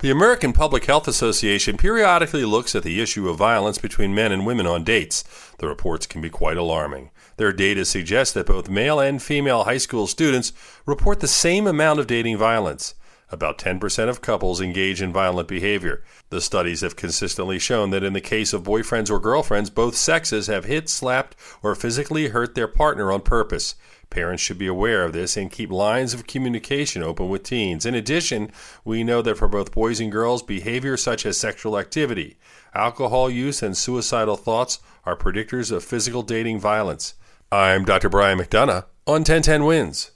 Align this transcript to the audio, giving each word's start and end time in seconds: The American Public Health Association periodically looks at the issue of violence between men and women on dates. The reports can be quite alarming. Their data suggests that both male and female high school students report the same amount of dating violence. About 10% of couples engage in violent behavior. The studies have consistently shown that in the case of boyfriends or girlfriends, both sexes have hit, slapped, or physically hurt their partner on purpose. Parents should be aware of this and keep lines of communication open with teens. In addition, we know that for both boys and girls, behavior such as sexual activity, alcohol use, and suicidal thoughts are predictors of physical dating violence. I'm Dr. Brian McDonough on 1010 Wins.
The 0.00 0.10
American 0.10 0.52
Public 0.52 0.84
Health 0.84 1.08
Association 1.08 1.78
periodically 1.78 2.44
looks 2.44 2.74
at 2.74 2.82
the 2.82 3.00
issue 3.00 3.30
of 3.30 3.38
violence 3.38 3.78
between 3.78 4.14
men 4.14 4.30
and 4.30 4.44
women 4.44 4.66
on 4.66 4.84
dates. 4.84 5.24
The 5.56 5.68
reports 5.68 6.06
can 6.06 6.20
be 6.20 6.28
quite 6.28 6.58
alarming. 6.58 7.10
Their 7.38 7.50
data 7.50 7.86
suggests 7.86 8.34
that 8.34 8.44
both 8.44 8.68
male 8.68 9.00
and 9.00 9.22
female 9.22 9.64
high 9.64 9.78
school 9.78 10.06
students 10.06 10.52
report 10.84 11.20
the 11.20 11.26
same 11.26 11.66
amount 11.66 11.98
of 11.98 12.06
dating 12.06 12.36
violence. 12.36 12.94
About 13.30 13.58
10% 13.58 14.08
of 14.08 14.20
couples 14.20 14.60
engage 14.60 15.02
in 15.02 15.12
violent 15.12 15.48
behavior. 15.48 16.04
The 16.30 16.40
studies 16.40 16.82
have 16.82 16.94
consistently 16.94 17.58
shown 17.58 17.90
that 17.90 18.04
in 18.04 18.12
the 18.12 18.20
case 18.20 18.52
of 18.52 18.62
boyfriends 18.62 19.10
or 19.10 19.18
girlfriends, 19.18 19.68
both 19.68 19.96
sexes 19.96 20.46
have 20.46 20.64
hit, 20.64 20.88
slapped, 20.88 21.34
or 21.60 21.74
physically 21.74 22.28
hurt 22.28 22.54
their 22.54 22.68
partner 22.68 23.10
on 23.10 23.22
purpose. 23.22 23.74
Parents 24.10 24.40
should 24.40 24.58
be 24.58 24.68
aware 24.68 25.02
of 25.02 25.12
this 25.12 25.36
and 25.36 25.50
keep 25.50 25.72
lines 25.72 26.14
of 26.14 26.28
communication 26.28 27.02
open 27.02 27.28
with 27.28 27.42
teens. 27.42 27.84
In 27.84 27.96
addition, 27.96 28.52
we 28.84 29.02
know 29.02 29.22
that 29.22 29.36
for 29.36 29.48
both 29.48 29.72
boys 29.72 29.98
and 29.98 30.12
girls, 30.12 30.44
behavior 30.44 30.96
such 30.96 31.26
as 31.26 31.36
sexual 31.36 31.76
activity, 31.76 32.38
alcohol 32.74 33.28
use, 33.28 33.60
and 33.60 33.76
suicidal 33.76 34.36
thoughts 34.36 34.78
are 35.04 35.16
predictors 35.16 35.72
of 35.72 35.82
physical 35.82 36.22
dating 36.22 36.60
violence. 36.60 37.14
I'm 37.50 37.84
Dr. 37.84 38.08
Brian 38.08 38.38
McDonough 38.38 38.84
on 39.06 39.22
1010 39.22 39.64
Wins. 39.64 40.12